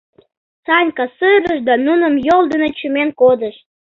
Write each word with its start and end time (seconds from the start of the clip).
Санька 0.65 1.05
сырыш 1.17 1.57
да 1.67 1.73
нуным 1.85 2.15
йол 2.27 2.43
дене 2.51 2.69
чумен 2.77 3.09
кодыш. 3.19 3.55